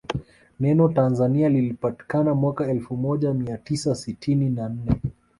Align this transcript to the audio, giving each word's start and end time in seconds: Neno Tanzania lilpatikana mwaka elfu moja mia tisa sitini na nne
Neno 0.59 0.89
Tanzania 0.89 1.49
lilpatikana 1.49 2.33
mwaka 2.35 2.67
elfu 2.71 2.97
moja 2.97 3.33
mia 3.33 3.57
tisa 3.57 3.95
sitini 3.95 4.49
na 4.49 4.69
nne 4.69 4.99